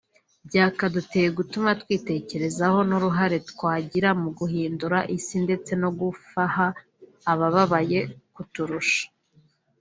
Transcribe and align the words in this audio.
byakaduteye 0.47 1.27
gutuma 1.37 1.69
twitekerezaho 1.81 2.77
n’uruhare 2.89 3.37
twagira 3.51 4.09
mu 4.21 4.29
guhindura 4.39 4.97
isi 5.15 5.35
ndetse 5.45 5.71
no 5.81 5.89
gufaha 5.99 6.65
ababaye 7.31 7.99
kuturusha 8.35 9.03